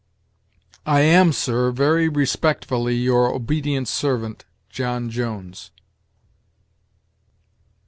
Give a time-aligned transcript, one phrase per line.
[0.83, 5.69] "I am, sir, very respectfully, your obedient servant, John Jones."